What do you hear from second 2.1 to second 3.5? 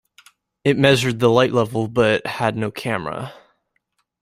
had no camera.